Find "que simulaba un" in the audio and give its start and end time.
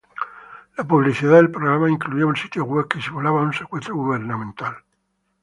2.87-3.53